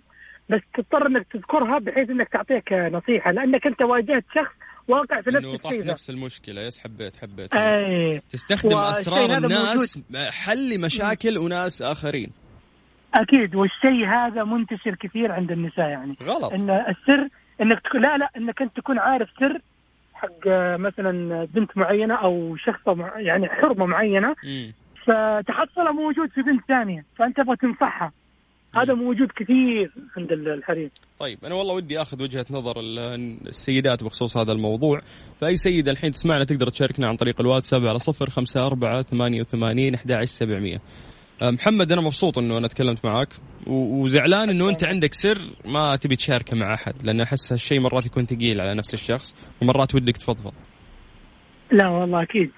[0.50, 4.54] بس تضطر إنك تذكرها بحيث إنك تعطيها كنصيحه لأنك أنت واجهت شخص
[4.88, 5.74] واقع في نفس إنه طاح.
[5.74, 6.62] نفس المشكلة.
[6.62, 7.56] يس حبيت حبيت.
[7.56, 12.32] اي تستخدم أسرار الناس حل لمشاكل أناس آخرين.
[13.13, 13.56] أكيد.
[13.56, 16.15] والشيء هذا منتشر كثير عند النساء يعني.
[16.24, 16.54] غلط.
[16.54, 17.28] إن السر
[17.62, 19.60] إنك تكون لا لا إنك أنت تكون عارف سر
[20.13, 24.36] حق مثلا بنت معينة أو شخصة مع يعني حرمة معينة.
[25.06, 28.12] فتحصله موجود في بنت ثانية فأنت تبغى تنصحها.
[28.76, 30.90] هذا موجود كثير عند الحريم.
[31.20, 35.00] طيب أنا والله ودي أخذ وجهة نظر ال- السيدات بخصوص هذا الموضوع.
[35.42, 39.96] فأي سيده الحين تسمعنا تقدر تشاركنا عن طريق الواتساب على صفر خمسة أربعة ثمانية وثمانين
[39.96, 40.78] أحد سبعمية.
[41.42, 43.30] محمد أنا مبسوط أنه أنا تكلمت معاك.
[43.68, 48.26] وزعلان أنه أنت عندك سر ما تبي تشاركه مع أحد لأن أحس هالشيء مرات يكون
[48.26, 50.54] ثقيل على نفس الشخص ومرات ودك تفضفض.
[51.72, 52.52] لا والله أكيد.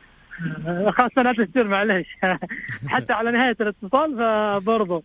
[0.97, 2.07] خاصه لا تستر معلش
[2.87, 5.03] حتى على نهاية الاتصال فبرضه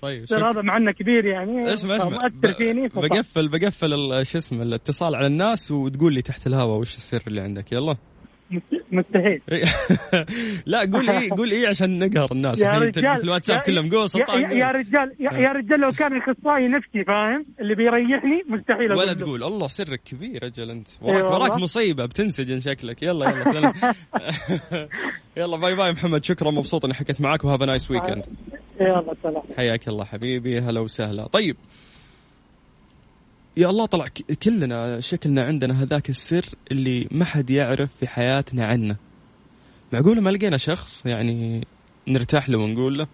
[0.00, 0.50] طيب شكرا.
[0.50, 1.72] هذا مع انه كبير يعني.
[1.72, 2.10] اسمع اسمع.
[2.10, 2.88] مؤثر فيني.
[2.88, 3.90] بقفل بقفل
[4.26, 7.72] شو اسمه الاتصال على الناس وتقول لي تحت الهواء وش السر اللي عندك.
[7.72, 7.96] يلا.
[8.92, 9.40] مستحيل.
[10.66, 12.60] لا قول إيه قول إيه عشان نقهر الناس.
[12.60, 16.12] يا رجال في الواتساب كلهم قول سلطان يا, يا رجال يا, يا رجال لو كان
[16.16, 19.12] اخصائي نفسي فاهم؟ اللي بيريحني مستحيل ولا.
[19.12, 20.88] تقول الله سرك كبير أجل أنت.
[21.02, 21.38] وراك والله.
[21.38, 23.02] وراك مصيبة بتنسجن شكلك.
[23.02, 23.72] يلا يلا سلام.
[25.36, 26.24] يلا bye bye محمد.
[26.24, 28.24] شكرا مبسوط إني حكيت معك و have nice weekend
[28.80, 29.42] يلا سلام.
[29.56, 31.26] حياك الله حبيبي هلا وسهلا.
[31.26, 31.56] طيب
[33.58, 34.06] يا الله طلع
[34.42, 38.96] كلنا شكلنا عندنا هذاك السر اللي ما حد يعرف في حياتنا عنه.
[39.92, 41.66] معقوله ما لقينا شخص يعني
[42.08, 43.06] نرتاح له ونقول له؟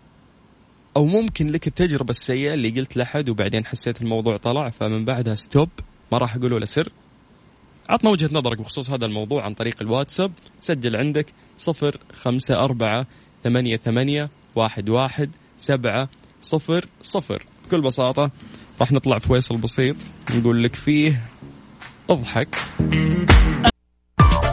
[0.96, 5.68] أو ممكن لك التجربة السيئة اللي قلت لحد وبعدين حسيت الموضوع طلع فمن بعدها stop
[6.12, 6.92] ما راح أقوله له سر.
[7.88, 10.32] عطنا وجهة نظرك بخصوص هذا الموضوع عن طريق الواتساب.
[10.60, 11.26] سجل عندك
[11.56, 13.06] صفر خمسة أربعة
[13.44, 16.08] ثمانية ثمانية واحد واحد سبعة
[16.42, 17.44] صفر صفر.
[17.66, 18.30] بكل بساطة
[18.80, 19.96] راح نطلع في فيصل بسيط
[20.34, 21.24] نقول لك فيه
[22.10, 22.56] اضحك.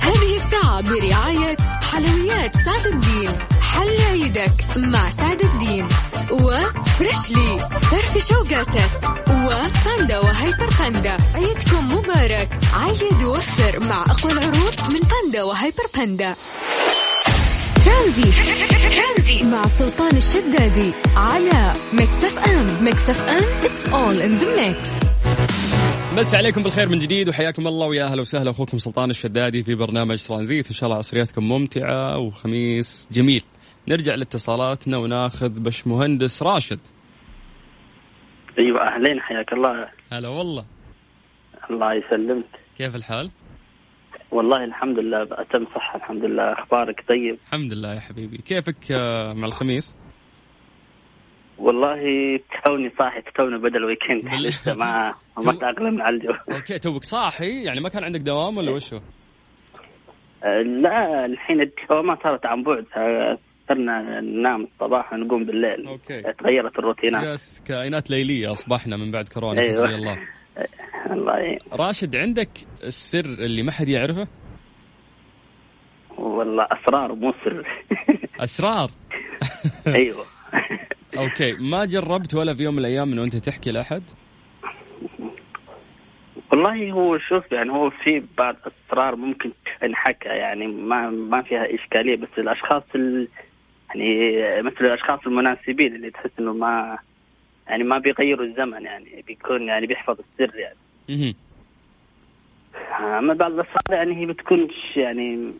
[0.02, 1.58] هذه الساعة برعاية
[1.92, 3.30] حلويات سعد الدين
[3.62, 5.88] حل عيدك مع سعد الدين
[6.32, 7.58] وفريشلي
[7.92, 8.90] فرف شوقاتك
[9.30, 11.18] وباندا وهيبر باندا.
[11.36, 16.36] عيدكم مبارك عيد ووفر مع أقوى العروض من باندا وهيبر باندا.
[17.86, 19.52] ترانزيت.
[19.52, 25.12] مع سلطان الشدادي على Mix FM Mix FM it's all in the mix.
[26.18, 30.24] مسا عليكم بالخير من جديد وحياكم الله ويا أهلا وسهلا أخوكم سلطان الشدادي في برنامج
[30.24, 30.68] ترانزيت.
[30.68, 33.44] إن شاء الله عصرياتكم ممتعة وخميس جميل.
[33.88, 36.80] نرجع لاتصالاتنا وناخذ بش مهندس راشد.
[38.60, 39.88] أيوه أهلين حياك الله.
[40.12, 40.66] هلا والله.
[41.70, 42.46] الله يسلمك.
[42.78, 43.32] كيف الحال؟
[44.32, 48.92] والله الحمد لله بأتم صحة الحمد لله أخبارك طيب الحمد لله يا حبيبي كيفك
[49.36, 49.98] مع الخميس؟
[51.58, 52.00] والله
[52.66, 54.36] توني صاحي توني بدأ ال weekend.
[54.46, 55.14] لسه ما
[55.46, 59.00] ما تأقلم على الجو okay توك صاحي يعني ما كان عندك دوام ولا وشو؟
[60.82, 62.86] لا الحين الدوامات صارت عن بعد
[63.70, 66.22] صرنا ننام الصباح ونقوم بالليل okay.
[66.22, 69.72] تغيرت الروتينات yes كائنات ليلية أصبحنا من بعد كورونا أيوة.
[69.74, 70.18] حسبي الله
[71.12, 71.60] الله يعين.
[71.74, 72.50] راشد عندك
[72.84, 74.28] السر اللي ما حد يعرفه؟
[76.18, 77.68] والله أسرار مو سر
[78.40, 78.90] أسرار
[79.88, 80.26] أيوه
[81.18, 84.04] okay ما جربت ولا في يوم من الأيام انه أنت تحكي لأحد؟
[86.52, 92.16] والله هو شوف يعني هو في بعض أسرار ممكن تنحكى يعني ما ما فيها إشكالية
[92.16, 93.28] بس الأشخاص ال
[93.90, 96.98] يعني مثل الأشخاص المناسبين اللي تحس إنه ما
[97.68, 100.78] يعني ما بيغيروا الزمن يعني بيكون يعني بيحفظ السر يعني.
[103.00, 105.52] أما بعض الاسرار يعني هي بتكون ش- يعني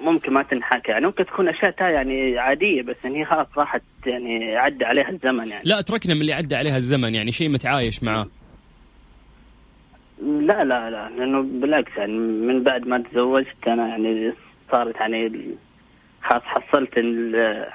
[0.00, 3.82] ممكن ما تنحكى يعني ممكن تكون أشياء تا يعني عادية بس يعني هي خلاص راحت
[4.06, 5.62] يعني عدى عليها الزمن يعني.
[5.64, 8.26] لا اتركنا من اللي عدى عليها الزمن يعني شيء متعايش معاه.
[10.22, 14.32] لا لا لا لأنه بالعكس يعني من بعد ما تزوجت أنا يعني
[14.70, 15.54] صارت يعني
[16.22, 17.66] خلاص حصلت ال-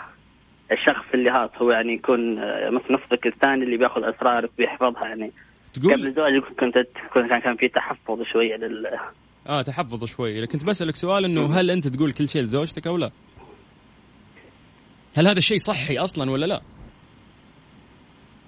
[0.72, 2.36] الشخص اللي هذا هو يعني يكون
[2.76, 5.32] مثل نصفك الثاني اللي بيأخذ اسرارك ويحفظها يعني.
[5.80, 6.78] تقول الزواج كنت
[7.14, 8.88] كنت كان كان في تحفظ شوية لل
[9.48, 12.98] آه تحفظ شوي لكن كنت بسألك سؤال إنه هل أنت تقول كل شيء لزوجتك أو
[12.98, 13.12] لا؟
[15.18, 16.62] هل هذا الشيء صحي أصلا ولا لا؟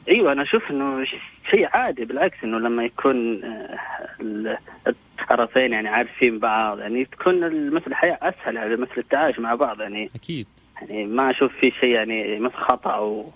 [0.10, 1.04] أيوه أنا أشوف إنه
[1.52, 3.78] شيء عادي بالعكس إنه لما يكون آه،
[4.22, 9.82] ال- الطرفين يعني عارفين بعض يعني تكون مثل الحياة أسهل يعني مثل التعايش مع بعض
[9.82, 10.48] يعني أكيد
[10.82, 13.32] يعني ما أشوف في شيء يعني مثل خطأ أو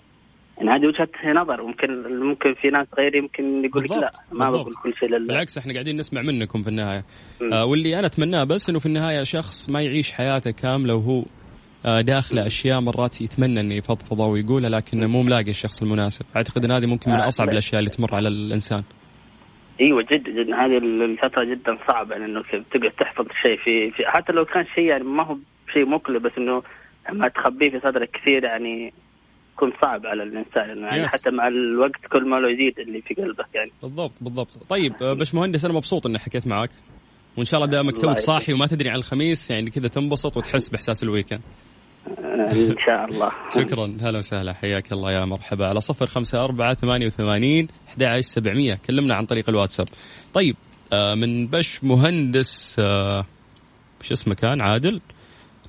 [0.58, 1.62] يعني هذه وجهة نظر.
[1.62, 4.62] ممكن ممكن في ناس غيري يمكن يقول لك لا ما بالضبط.
[4.64, 5.26] بقول كل شيء لله.
[5.26, 7.04] بالعكس إحنا قاعدين نسمع منكم في النهاية.
[7.52, 11.24] آه واللي أنا أتمناه بس إنه في النهاية شخص ما يعيش حياته كاملة وهو
[11.86, 16.26] آه داخله أشياء مرات يتمنى إنه يفضفضها ويقولها لكنه مو ملاقي الشخص المناسب.
[16.36, 17.52] أعتقد إن هذه ممكن من آه، أصعب لا.
[17.52, 18.82] الأشياء اللي تمر على الإنسان.
[19.80, 24.32] إيوه جدا جدا هذه الفترة جدا صعبة إنه كيف تقعد تحفظ شيء في, في حتى
[24.32, 25.36] لو كان شيء يعني ما هو
[25.72, 26.62] شيء مقلب بس إنه
[27.10, 28.92] لما تخبيه في صدرك كثير يعني
[29.56, 31.12] يكون صعب على الإنسان يعني Yes.
[31.12, 33.70] حتى مع الوقت كل ما لو يزيد اللي في قلبك يعني.
[33.82, 34.48] بالضبط بالضبط.
[34.68, 36.70] طيب آه، باش مهندس أنا مبسوط إني حكيت معاك.
[37.36, 38.18] وإن شاء الله دامك توك.
[38.18, 41.40] صاحي وما تدري عن الخميس يعني كذا تنبسط وتحس بإحساس الويكند.
[42.08, 43.32] آه، إن شاء الله.
[43.64, 43.96] شكرا.
[44.00, 44.52] هلا وسهلا.
[44.52, 45.66] حياك الله يا مرحبا.
[45.66, 48.74] على صفر خمسة أربعة ثمانية وثمانين أحد عشر سبعمية.
[48.86, 49.86] كلمنا عن طريق الواتساب.
[50.34, 50.56] طيب
[50.92, 52.76] آه من بش مهندس
[54.00, 55.00] وش اسمه كان؟ عادل.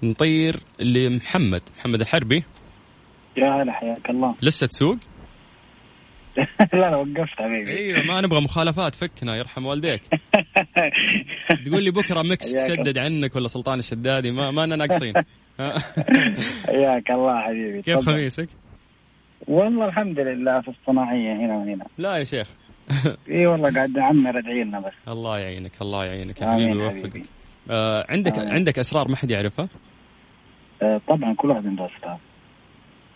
[0.03, 1.61] نطير لمحمد.
[1.77, 2.43] محمد الحربي.
[3.37, 4.97] يا هلا حياك الله لسه تسوق
[6.37, 10.01] لا لا وقفت حبيبي أيوه ما نبغى مخالفات فكنا يرحم والديك
[11.65, 15.13] تقول لي بكرة مكس تسدد عنك ولا سلطان الشدادي ما ما أنا ناقصين؟
[16.67, 17.99] حياك الله حبيبي كيف.
[18.09, 18.49] خميسك؟
[19.47, 22.49] والله الحمد لله في الصناعية هنا وهنا لا يا شيخ
[23.29, 26.73] إي والله قاعد أعمر ادعي لنا بس الله يعينك الله يعينك يا حبيبي.
[26.77, 27.21] ويوفقك
[27.69, 28.51] آه عندك آمين.
[28.51, 29.69] عندك أسرار ما حد يعرفها؟
[30.81, 32.17] آه، طبعا كل واحد عنده أسرار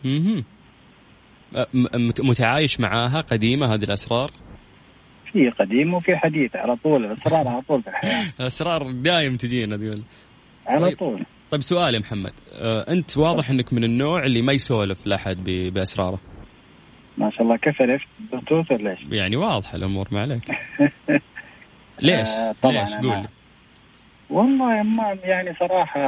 [0.06, 0.44] أها
[2.20, 4.32] متعايش معاها قديمة هذه الأسرار؟
[5.32, 8.34] في قديم وفي حديث على طول الأسرار على طول في الحياة.
[8.48, 10.02] اسرار دايم تجينا تقول
[10.68, 10.98] على طيب.
[10.98, 11.26] طول.
[11.52, 12.34] طيب سؤال يا محمد.
[12.54, 16.20] آه أنت واضح أنك من النوع اللي ما يسولف لأحد بأسراره.
[17.18, 20.44] ما شاء الله كيف عرفت؟ بلوتوث ولا إيش؟ يعني واضحه الأمور ما عليك.
[22.02, 23.28] ليش؟ آه، طبعاً ليش؟ قول.
[24.30, 26.00] والله ما يعني صراحة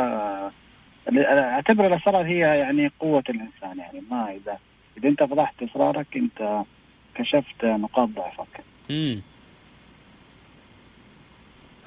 [1.18, 4.58] أعتبر الأسرار هي يعني قوة الإنسان يعني ما اذا
[4.98, 6.64] إذا أنت فضحت اسرارك أنت
[7.16, 8.64] كشفت نقاط ضعفك.
[8.92, 9.22] امم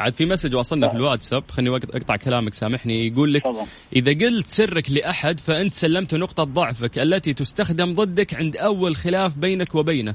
[0.00, 1.50] عاد في مسج وصلنا في الواتساب.
[1.50, 3.06] خليني وقت أقطع كلامك سامحني.
[3.06, 3.66] يقول لك تفضل.
[3.96, 9.74] إذا قلت سرك لأحد فأنت سلمت نقطة ضعفك التي تستخدم ضدك عند أول خلاف بينك
[9.74, 10.14] وبينه.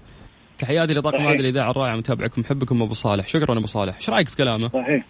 [0.58, 1.28] تحياتي لطاقم.
[1.28, 2.41] هذه الإذاعة الرائعة متابعكم.
[2.41, 3.28] محبكم أبو صالح.
[3.28, 3.96] شكرا أبو صالح.
[3.96, 5.06] إيش رأيك في كلامه؟ صحيح.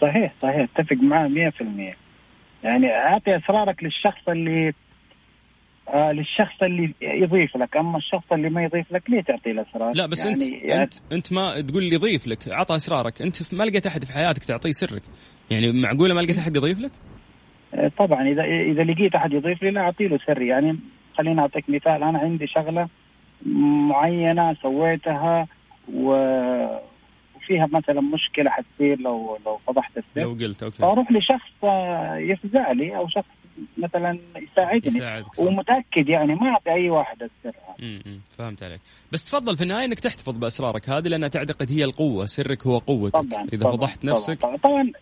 [0.00, 0.68] صحيح صحيح.
[0.76, 1.96] أتفق معاه 100%
[2.64, 4.72] يعني أعطي أسرارك للشخص اللي
[5.88, 7.76] آه للشخص اللي يضيف لك.
[7.76, 10.94] أما الشخص اللي ما يضيف لك ليه تعطيه الأسرار؟ لا بس يعني أنت يعني أنت
[11.12, 13.22] أنت ما تقول لي ضيف لك عطى أسرارك.
[13.22, 15.02] أنت ما لقيت أحد في حياتك تعطيه سرك.
[15.50, 16.90] يعني معقولة ما لقيت أحد يضيف لك؟
[17.74, 18.28] آه، طبعا.
[18.28, 20.48] إذا إذا لقيت أحد يضيف لي لا أعطي له سري.
[20.48, 20.78] يعني
[21.14, 22.02] خليني أعطيك مثال.
[22.02, 22.88] أنا عندي شغلة
[23.90, 25.46] معينة سويتها
[25.94, 26.14] و
[27.40, 30.78] وفيها مثلا مشكلة حتصير لو لو فضحت السر لو قلت okay.
[30.78, 31.50] فأروح لشخص
[32.16, 33.28] يفزع لي أو شخص
[33.78, 34.96] مثلا يساعدني.
[34.96, 35.38] يساعدك.
[35.38, 37.58] ومتأكد يعني ما أعطي أي واحد السر.
[37.82, 38.80] امم فهمت عليك.
[39.12, 43.14] بس تفضل في النهاية أنك تحتفظ بأسرارك هذه لأنها تعتقد هي القوة سرك هو قوتك.
[43.14, 44.40] طبعا إذا طبعا فضحت طبعا نفسك.
[44.40, 44.92] طبعا, طبعا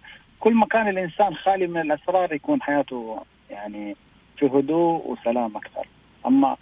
[0.41, 3.97] كل ما كان الإنسان خالي من الأسرار يكون حياته يعني
[4.39, 5.89] في هدوء وسلام أكثر.
[6.27, 6.57] أما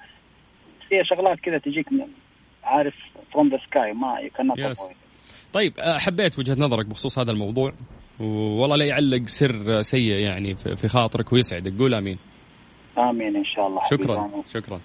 [0.89, 2.07] في شغلات كذا تجيك من
[2.65, 2.95] عارف
[3.33, 4.79] from the sky ما يو كانت.
[5.53, 7.73] طيب آه، حبيت وجهة نظرك بخصوص هذا الموضوع
[8.21, 11.73] والله لا يعلق سر سيء يعني في خاطرك ويسعدك.
[11.79, 12.19] قول آمين.
[12.99, 13.81] آمين إن شاء الله.
[13.91, 14.31] شكرا.
[14.55, 14.81] شكرا.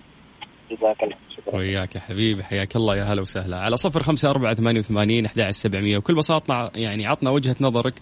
[0.71, 1.58] جزاك الله شكرا.
[1.58, 3.60] وياك يا حبيبي حياك الله يا هلا وسهلا.
[3.60, 5.97] على صفر خمسة أربعة ثمانية وثمانين أحد سبعمية.
[5.97, 7.93] وكل بساطة يعني عطنا وجهة نظرك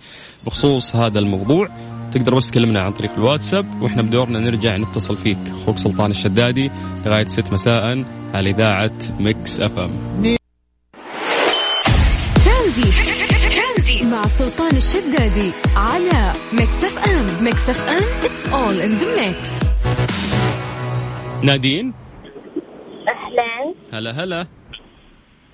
[0.46, 1.68] بخصوص هذا الموضوع.
[2.14, 5.38] تقدر بس تكلمنا عن طريق الواتساب وإحنا بدورنا نرجع نتصل فيك.
[5.48, 6.72] أخوك سلطان الشدادي
[7.06, 10.39] لغاية 6 مساء على إذاعة Mix FM.
[15.30, 19.66] الشدادي على Mix FM Mix FM it's all in the mix.
[21.44, 21.94] نادين؟
[23.08, 23.74] أهلا.
[23.94, 24.48] هلا هلا.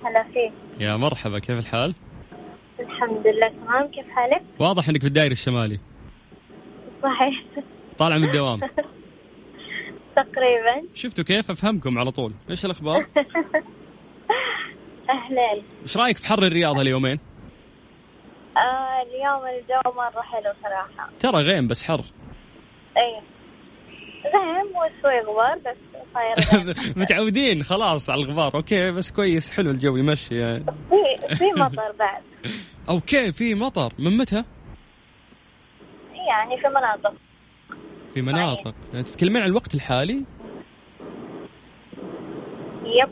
[0.04, 0.52] هلا فيك.
[0.80, 1.94] يا مرحبا كيف الحال؟
[2.80, 3.86] الحمد لله تمام.
[3.90, 5.80] كيف حالك؟ واضح إنك في الدائري الشمالي.
[7.02, 7.64] صحيح.
[7.98, 8.60] طالع من الدوام.
[10.16, 10.88] تقريبا.
[10.94, 12.32] شفتوا كيف؟ أفهمكم على طول.
[12.50, 13.06] إيش الأخبار؟
[15.10, 17.18] أهلين إيش رأيك في حر الرياض هاليومين؟
[18.56, 21.10] آه اليوم الجو مرة حلو صراحة.
[21.18, 22.00] ترى غيم بس حر.
[22.96, 23.22] أي
[24.24, 25.76] غيم وشوي غبار بس
[26.14, 26.74] صاير.
[27.02, 28.54] متعودين خلاص على الغبار.
[28.54, 30.64] okay بس كويس حلو الجو يمشي يعني.
[30.64, 32.22] في في مطر بعد.
[32.90, 33.92] okay في مطر.
[33.98, 34.44] من متى؟
[36.28, 37.14] يعني في مناطق.
[38.14, 38.74] في مناطق.
[38.92, 40.24] يعني تتكلمين عن الوقت الحالي؟
[42.84, 43.10] يب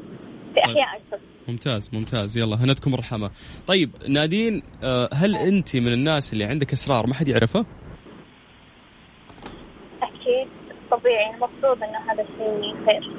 [0.54, 0.60] في.
[0.64, 1.18] أحياء أكثر.
[1.48, 2.38] ممتاز ممتاز.
[2.38, 3.30] يلا هنتكم رحمة
[3.66, 7.66] طيب نادين آه، هل انت من الناس اللي عندك اسرار ما حد يعرفها
[10.02, 10.48] أكيد.
[10.90, 11.30] طبيعي.
[11.34, 13.14] المفروض إنه هذا الشيء يصير.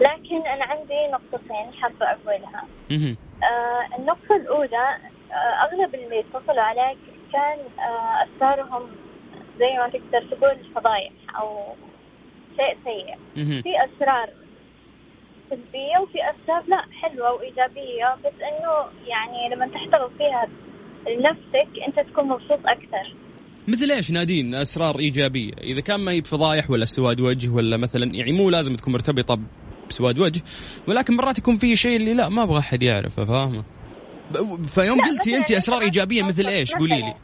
[0.00, 2.64] لكن أنا عندي نقطتين حابة أقولها.
[3.42, 4.96] آه النقطة الأولى
[5.32, 6.98] آه أغلب اللي اتصلوا عليك
[7.32, 8.82] كان آه أسرارهم
[9.58, 11.74] زي ما تقدر تقول فضايح أو
[12.56, 13.16] شيء سيء.
[13.62, 14.28] في أسرار
[15.50, 20.48] سلبية وفي أسرار لا حلوة وإيجابية بس إنه يعني لما تحتفظ فيها
[21.06, 23.14] لنفسك أنت تكون مبسوط أكثر.
[23.68, 25.52] مثل إيش نادين؟ أسرار إيجابية.
[25.62, 29.38] إذا كان ما هي بفضايح ولا سواد وجه ولا مثلا يعني مو لازم تكون مرتبطة
[29.88, 30.42] بسواد وجه
[30.88, 33.64] ولكن مرات يكون في شيء اللي لا ما أبغى أحد يعرفه فاهمة؟
[34.74, 37.14] فيوم قلتي انت أنت أسرار إيجابية مثل إيش؟ قولي لي.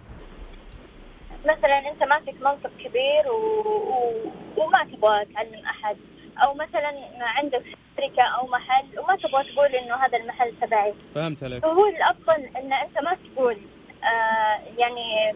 [1.45, 3.61] مثلا أنت ماسك منصب كبير و...
[3.69, 4.33] و...
[4.57, 5.97] وما تبغى تعلم أحد.
[6.45, 7.63] أو مثلا عندك
[7.97, 10.95] شركة أو محل وما تبغى تقول إنه هذا المحل تبعي.
[11.15, 11.63] فهمت عليك.
[11.63, 13.57] فهو الافضل إن أنت ما تقول
[14.05, 15.33] آه يعني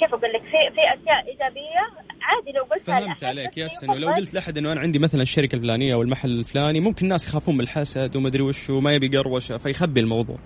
[0.00, 1.80] كيف أقول لك في في أشياء إيجابية
[2.22, 5.56] عادي لو قلتها فهمت عليك yes انه لو قلت لأحد إنه أنا عندي مثلا الشركة
[5.56, 9.58] الفلانية أو المحل الفلاني ممكن الناس يخافون من الحسد وما أدري وش وما يبي قروشه
[9.58, 10.36] فيخبي الموضوع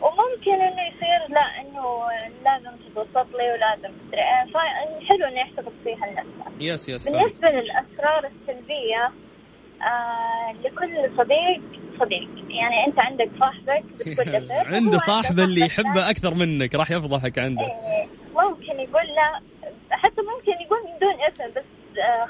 [0.00, 1.95] وممكن انه يصير لا انه
[2.44, 4.20] لازم تتوسط لي ولازم تدري.
[4.20, 9.12] إيه، فحلو انه يحتفظ فيها لنفسه yes yes فهمت بالنسبة للأسرار السلبية
[9.82, 11.62] آه لكل صديق
[12.00, 12.28] صديق.
[12.48, 17.62] يعني أنت عندك صاحبك بتقول له عنده صاحب اللي يحبه أكثر منك راح يفضحك عنده.
[17.62, 19.40] إيه، ممكن يقول له
[19.90, 21.75] حتى ممكن يقول من دون اسم بس آه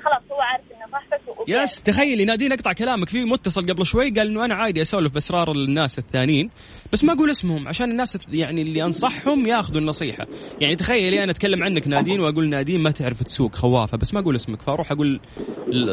[0.05, 1.49] خلاص هو عارف إنه صاحبك.
[1.49, 3.09] يس تخيلي نادين أقطع كلامك.
[3.09, 6.51] في متصل قبل شوي قال إنه أنا عادي أسولف بأسرار الناس الثانيين
[6.93, 10.27] بس ما أقول اسمهم عشان الناس يعني اللي أنصحهم ياخذوا النصيحة.
[10.61, 14.37] يعني تخيلي أنا أتكلم عنك نادين وأقول نادين ما تعرف تسوق خوافة بس ما أقول
[14.37, 15.21] اسمك فأروح أقول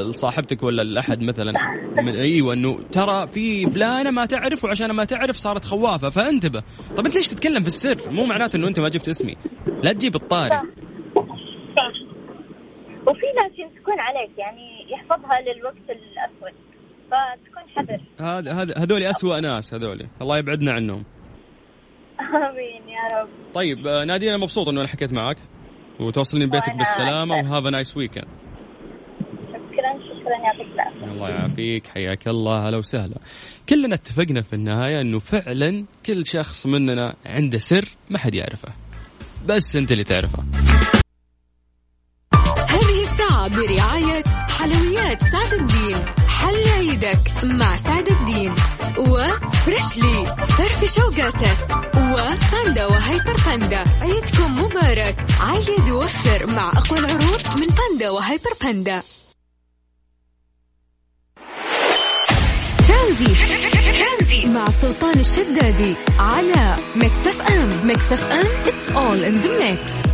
[0.10, 1.54] لصاحبتك ولا لأحد مثلا.
[1.98, 6.64] من أيوه انه ترى في فلانة ما تعرف وعشان ما تعرف صارت خوافة فانتبه.
[6.98, 9.36] طب أنت ليش تتكلم في السر؟ مو معناته إنه أنت ما جبت اسمي.
[9.84, 10.62] لا تجيب الطاري.
[13.08, 16.60] وفي ناس يمسكون عليك يعني يحفظها للوقت الأسود.
[17.12, 18.02] فتكون حذر.
[18.20, 21.04] هذا هذا هذول اسوء ناس هذول الله يبعدنا عنهم.
[22.20, 23.30] آمين يا رب.
[23.54, 25.38] طيب آه، نادين أنا مبسوط إنه أنا حكيت معك.
[26.00, 27.36] وتوصلين بيتك بالسلامة.
[27.36, 28.28] و have nice weekend.
[29.50, 31.12] شكرا شكرا يعطيك العافية.
[31.12, 33.16] الله يعافيك حياك الله هلا وسهلا.
[33.70, 38.74] كلنا اتفقنا في النهاية إنه فعلا كل شخص مننا عنده سر ما حد يعرفه.
[39.48, 40.73] بس أنت اللي تعرفه.
[43.48, 44.24] برعاية
[44.60, 48.56] حلويات سعد الدين حل عيدك مع سعد الدين
[48.98, 50.26] وفريشلي
[50.58, 51.58] فرف شوقاتك
[51.98, 53.84] وباندا وهيبر باندا.
[54.02, 59.02] عيدكم مبارك عيد ووفر مع أقوى العروض من باندا وهيبر باندا.
[62.88, 67.88] ترانزيت مع سلطان الشدادي على ميكس أف أم.
[67.88, 70.13] ميكس أف أم it's all in the mix.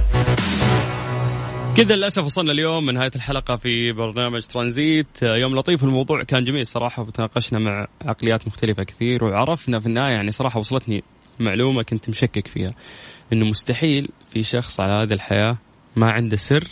[1.77, 5.07] كذا للأسف وصلنا اليوم من نهاية الحلقة في برنامج ترانزيت.
[5.21, 10.31] يوم لطيف الموضوع كان جميل صراحة وتناقشنا مع عقليات مختلفة كثير وعرفنا في النهاية يعني
[10.31, 11.03] صراحة وصلتني
[11.39, 12.71] معلومة كنت مشكك فيها
[13.33, 15.57] إنه مستحيل في شخص على هذه الحياة
[15.95, 16.63] ما عنده سر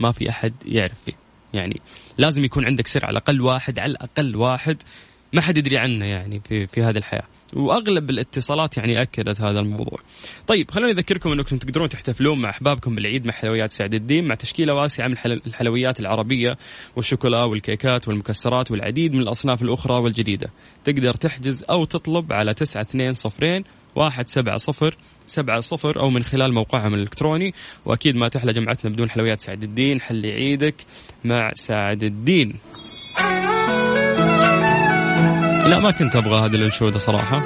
[0.00, 1.14] ما في أحد يعرف فيه.
[1.54, 1.80] يعني
[2.18, 4.82] لازم يكون عندك سر على الأقل واحد على الأقل واحد
[5.32, 7.26] ما حد يدري عنه يعني في في هذه الحياة.
[7.56, 9.98] وأغلب الاتصالات يعني أكدت هذا الموضوع.
[10.46, 14.74] طيب خلوني أذكركم أنكم تقدرون تحتفلون مع أحبابكم بالعيد مع حلويات سعد الدين مع تشكيلة
[14.74, 16.56] واسعة من الحل- الحلويات العربية
[16.96, 20.50] والشوكولا والكيكات والمكسرات والعديد من الأصناف الأخرى والجديدة.
[20.84, 23.64] تقدر تحجز أو تطلب على 920
[23.96, 27.54] واحد سبعة صفر سبعة صفر أو من خلال موقعهم الإلكتروني
[27.84, 30.74] وأكيد ما تحلى جمعتنا بدون حلويات سعد الدين حلي عيدك
[31.24, 32.54] مع سعد الدين
[35.68, 37.42] لا ما كنت أبغى هذه الأنشودة صراحة.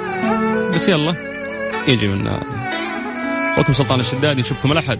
[0.75, 1.15] بس يلا
[1.87, 2.43] يجي منها
[3.59, 4.99] وكم سلطان الشدادي نشوفكم الأحد.